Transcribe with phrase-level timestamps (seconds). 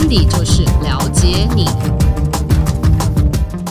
[0.00, 1.66] 温迪就是了解你，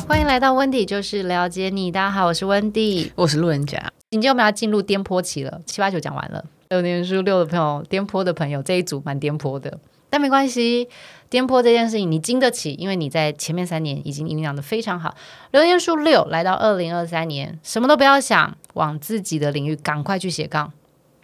[0.07, 1.91] 欢迎来到温迪就是了解你。
[1.91, 3.91] 大家好，我是温迪，我是路人甲。
[4.11, 6.45] 紧接着我们要进入颠簸期了，七八九讲完了。
[6.69, 9.79] 流年数六的朋友，颠簸的朋友这一组蛮颠簸的，
[10.11, 10.87] 但没关系。
[11.31, 15.15] 颠簸这件事情你经得起，因为你在前面三年已经酝酿的非常好。
[15.49, 20.71] 流年数六来到二零二三年，什么都不要想，往自己的领域赶快去斜杠，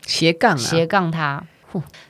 [0.07, 1.45] 斜杠、啊、斜杠它。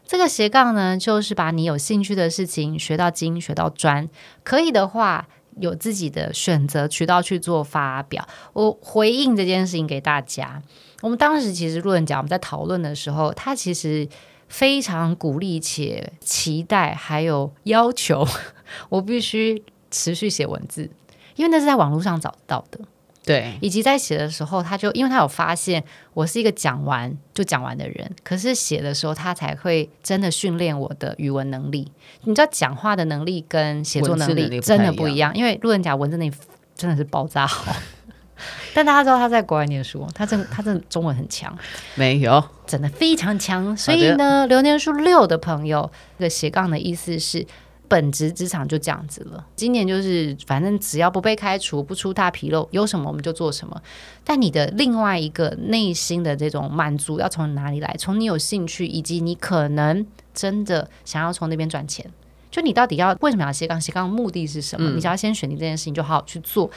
[0.05, 4.09] 这个斜杠呢，就是把你有兴趣的事情学到精，学到专，
[4.43, 5.27] 可以的话
[5.59, 8.27] 有自己的选择渠道去做发表。
[8.53, 10.61] 我回应这件事情给大家。
[11.01, 14.07] 我们当时其实路人甲我们在讨论的时候，他其实。
[14.47, 18.23] 非常鼓励且期待，还有要求，
[18.89, 20.87] 我必须持续写文字，
[21.35, 22.79] 因为那是在网络上找到的。
[23.25, 31.91] 对，以及在写的时候，他就因为他有发现我是一个讲完就讲完的人，可是写的时候他才会真的训练我的语文能力。
[32.23, 36.33] 你知道，讲话的能力跟写作能力真的不一样，因为路人甲文字能力
[36.75, 37.75] 真的是爆炸好。
[38.75, 41.57] 但大家知道他在国外念书，他真他真的中文很强，
[41.95, 43.75] 没有，真的非常强。
[43.77, 45.89] 所以呢，流年数六的朋友，
[46.19, 47.47] 这个斜杠的意思是
[47.87, 49.45] 本职职场就这样子了。
[49.55, 53.81] 今年就是反正只要不被开除，不出大纰漏，有什么我们就做什么。
[54.23, 57.95] 但你的另外一个内心的这种满足要从哪里来？
[57.97, 62.09] 从你有兴趣，以及你可能真的想要从那边赚钱。
[62.51, 63.79] 就你到底要为什么要斜杠？
[63.79, 64.89] 斜杠的目的是什么？
[64.89, 66.71] 嗯、你只要先选定这件事情，就好好去做。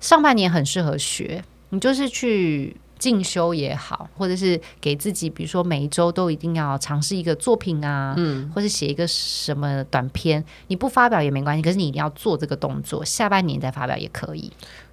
[0.00, 14.52] 上半年很适合学，你就是去进修也好，或者是给自己，比如说每一周都一定要尝试一个作品啊，嗯，或者写一个什么短篇，你不发表也没关系，可是你一定要做这个动作，下半年再发表也可以。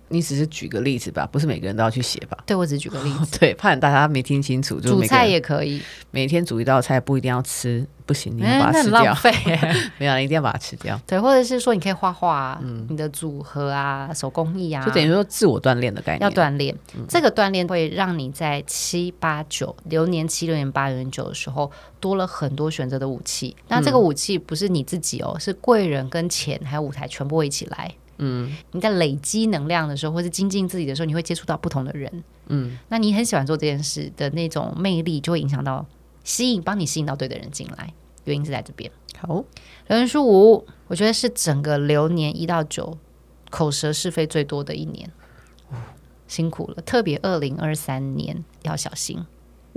[0.09, 2.37] 你只是举个例子吧，不是每个人都要去写吧？
[2.45, 4.79] 对，我只是举个例子，哦、 对，怕大家没听清楚。
[4.79, 8.99] 就煮菜也可以，每天煮一道菜不一定要吃，不行，你要把它吃掉。
[8.99, 9.31] 欸、浪费，
[9.99, 10.99] 没有，你一定要把它吃掉。
[11.05, 16.21] 对，或者是说你可以画画，嗯，你的组合啊，手工艺啊，就等于说自我锻炼的概念。
[16.21, 21.69] 要锻炼，嗯、这个锻炼会让你在七八九流年七、六年八、六年九的时候
[21.99, 23.55] 多了很多选择的武器。
[23.67, 27.93] 那这个武器不是你自己哦，是贵人跟钱还有舞台全部会一起来。
[28.17, 32.23] 嗯，你在累积能量的时候，或是精进自己的时候，你会接触到不同的人。
[32.47, 35.85] 嗯，那你很喜欢做这件事的那种魅力，就会影响到
[36.23, 37.93] 吸引，帮你吸引到对的人进来。
[38.25, 38.91] 原因是在这边。
[39.19, 39.43] 好，
[39.87, 42.97] 流年数五，我觉得是整个流年一到九
[43.49, 45.09] 口舌是非最多的一年。
[46.27, 49.25] 辛苦了，特别二零二三年要小心。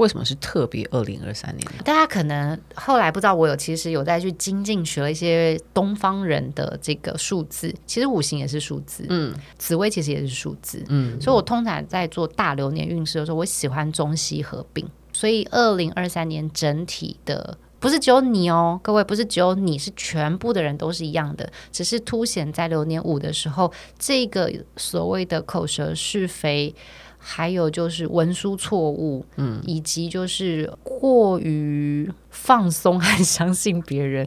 [0.00, 1.66] 为什么是特别二零二三年？
[1.84, 26.74] 大家可能后来不知道，我有其实有在去精进学了一些东方人的这个数字，其实五行也是数字，嗯，紫薇其实也是数字，嗯，所以我通常在做大流年运势的时候，我喜欢中西合并，所以二零二三年整体的不是只有你哦，各位不是只有你，是全部的人都是一样的，只是凸显在流年五的时候，这个所谓的口舌是非。
[27.22, 34.26] 还有就是文书错误，嗯，以及就是过于放松和 相信别人，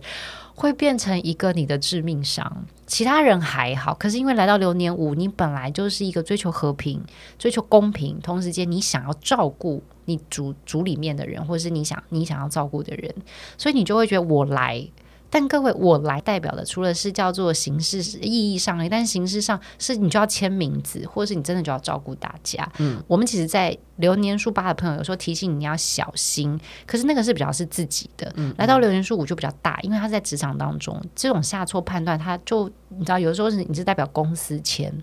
[0.55, 2.65] 会变成一个你的致命伤。
[2.85, 7.03] 其他人还好，可是因为来到流年五，你本来就是一个追求和平、
[7.39, 13.11] 追求公平，同时间你想要照顾你组组里面的人，或者是你想你想要照顾的人，
[13.57, 14.87] 所以你就会觉得我来。
[15.33, 22.71] 但各位，我来代表的除了是叫做形式意义上的，但形式上是你就要签名字，或者是你真的就要照顾大家。
[22.77, 28.31] 嗯，我们其实，在流年数八的朋友有时候提醒你要小心，可是那个是比较是自己的。
[28.35, 34.93] 嗯，来到流年数五就比较大，因为他在职场当中这种下错判断，他就你知道，有的时候是你是代表公司签，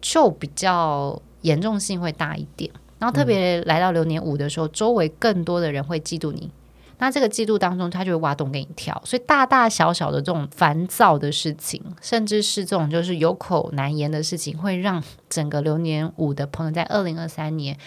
[0.00, 2.70] 就比较严重性会大一点。
[2.98, 6.50] 然后特别来到流年五的时候，周围更多的人会嫉妒你。
[6.98, 17.78] 那这个季度当中，他就会挖洞给你跳，所以大大小小的这种烦躁的事情，甚至是这种就是有口难言的事情，会让整个流年五的朋友在二零二三年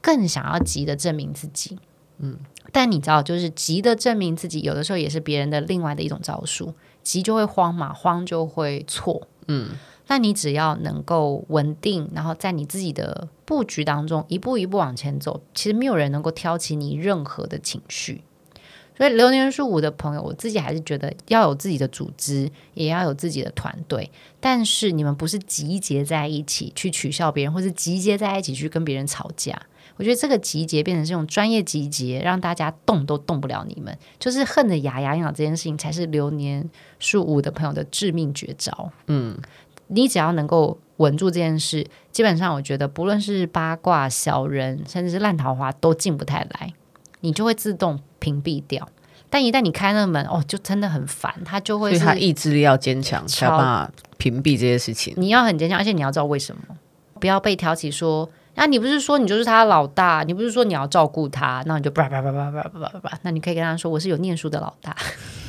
[0.00, 1.78] 更想要急的证明自己。
[2.18, 2.38] 嗯，
[2.72, 6.74] 但你知道，就是急的证明自己，有的时候也是别人的另外的一种招数。
[7.02, 9.28] 急就会慌嘛，慌就会错。
[9.46, 9.68] 嗯，
[10.08, 18.24] 那你只要能够稳定，然后在你自己的布局当中一步一步往前走，其实没有人能够挑起你任何的情绪。
[18.96, 24.10] 所以流年数五的朋友，我自己还是觉得要有自己的组织，也要有自己的团队。
[24.40, 29.60] 但是你们不是集结在一起去取笑别人，或是集结在一起去跟别人吵架。
[29.98, 35.32] 我觉得这个集结变成这种专业集结，让大家动都动不了你们，就是恨得牙痒痒。
[35.32, 38.92] 这件事情才是流年数五的朋友的致命绝招。
[39.06, 39.38] 嗯，
[39.88, 46.72] 你只要能够稳住这件事，基本上我觉得不论是八卦、小人，甚至是烂桃花，都进不太来。
[47.20, 48.88] 你就会自动屏蔽掉，
[49.28, 55.14] 但一旦你开那个门，哦，就真的很烦，他就会，所以他意志力要坚强，才有办法屏蔽这些事情。
[55.16, 56.62] 你要很坚强，而且你要知道为什么，
[57.20, 64.96] 不要被挑起说，啊，你不是说你就是他老大，你不是说你要照顾他，那你就叭叭叭叭叭叭叭叭，那你可以跟他说，我是有念书的老大，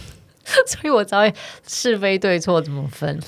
[0.65, 1.21] 所以我知道
[1.67, 3.19] 是非对错怎么分。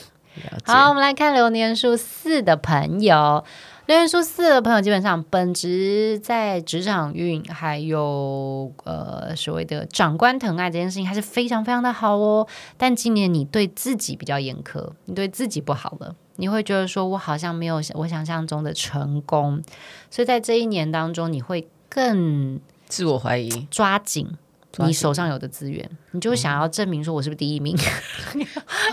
[0.63, 3.43] 好，我们来看流年数四的朋友。
[3.89, 12.47] 流年数四的朋友，基本上本职在职场运，还有呃所谓的长官疼爱这件事情，还是非常非常的好哦。
[12.77, 19.59] 但今年你对自己比较严苛，你对自己不好了，你会觉得说我好像没有我想象中的成功，
[20.11, 24.29] 所以在这一年当中，你会更自我怀疑，抓紧。
[24.77, 27.75] 你手上有的资源，你就想要证明说我是不是第一名？
[28.35, 28.45] 嗯、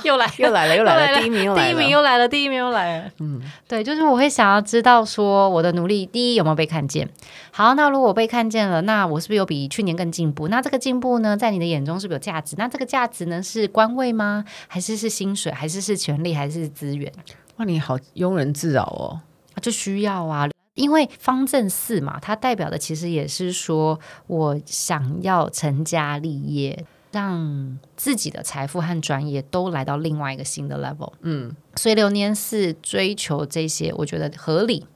[0.03, 3.11] 又来又来了又来了，第一名又来了，第一名又来了，第一名又来了。
[3.21, 7.09] 嗯，对，就是我会想要知道说我的努力，第一有没有被看见？
[7.51, 10.49] 好，那如果我被看见了，那我是不是有比去年更进步？
[10.49, 12.57] 那这个进步呢，在你的眼中是不是有价值？
[12.59, 14.45] 那这个价值呢，是官位吗？
[14.67, 15.53] 还是是薪水？
[15.53, 16.35] 还是是权利？
[16.35, 17.13] 还是是资源？
[17.57, 19.21] 哇，你好庸人自扰哦，
[19.61, 20.49] 就需要啊。
[20.77, 31.13] 因为方正四嘛，它代表的其实也是说，我想要成家立业，让自己的财富和专业都来到另外一个新的 level。
[31.23, 34.87] 嗯，所以流年四追求这些，我觉得合理。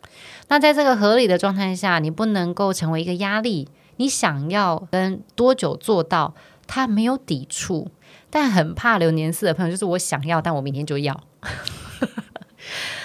[0.49, 3.69] 那在这个合理的状态下，你不能够成为一个压力。
[3.97, 6.35] 你想要跟多久做到，
[6.67, 7.91] 他没有抵触，
[8.31, 11.23] 但很怕流年四的朋友，就是我想要，但我明天就要。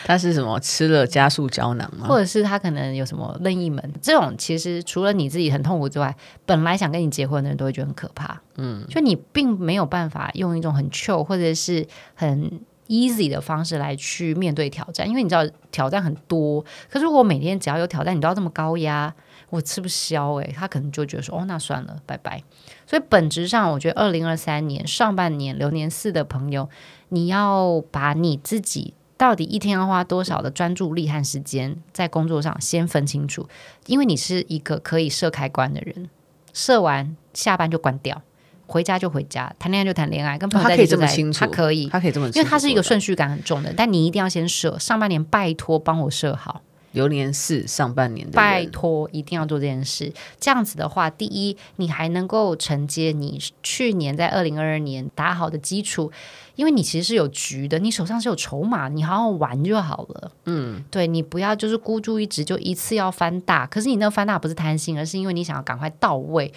[0.07, 2.07] 他是什么吃了加速胶囊吗？
[2.07, 3.91] 或者是他可能有什么任意门？
[3.99, 6.15] 这种其实除了你自己很痛苦之外，
[6.45, 8.39] 本来想跟你结婚的人都会觉得很可怕。
[8.57, 16.63] 嗯，就你并没有办法用一种很 chill 或者是很 easy 的方式来去面对挑战，因为你知道挑战很多。
[16.87, 19.11] 可是如果每天只要有挑战，你都要这么高压，
[19.49, 22.43] 我吃不消诶、欸，他可能就觉得说哦，那算了，拜拜。
[22.85, 26.69] 所以本质上，我觉得二零二三年上半年流年四的朋友，
[27.09, 28.93] 你要把你自己。
[29.17, 32.59] 到底一天要花多少的专注力和时间在工作上？
[32.59, 33.47] 先分清楚，
[33.85, 36.09] 因为你是一个可以设开关的人，
[36.53, 38.21] 设完下班就关掉，
[38.67, 41.31] 回家就回家，谈恋爱就谈恋爱，跟朋友在一起就在一起。
[41.31, 43.73] 他可以，他可以这么，因为他是一个顺序感很重的。
[43.75, 46.62] 但你一定要先设，上半年拜托帮我设好。
[46.95, 50.12] 流年是上半年的，拜托一定要做这件事。
[50.39, 56.12] 这样子的话，第一，你还能够承接你去年在二零二二年打好的基础，
[56.56, 60.31] 因为你其实是有局的，你手上是有筹码，你好好玩就好了。
[60.45, 63.68] 嗯，对，你不要就是孤注一掷，就一次要翻大。
[63.68, 66.51] 可是你那个翻大不是贪心，而是因为你想要赶快到位。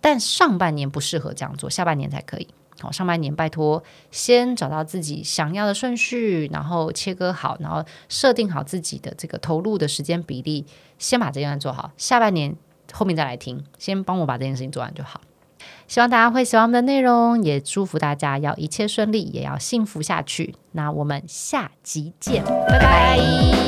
[0.00, 2.46] 但上半年不适合这样做，下半年才可以。
[2.80, 10.64] 好，上半年拜托先找到自己想要的顺序，然后切割好，然后设定好自己的这个投入的时间比例，
[10.98, 11.90] 先把这件事做好。
[11.96, 12.54] 下半年
[12.92, 15.20] 后面再来听，先帮我把这件事情做完就好。
[15.88, 20.54] 希望大家会喜欢我们的内容，也祝福大家要一切顺利，也要幸福下去。
[20.72, 23.67] 那我们下集见，拜拜。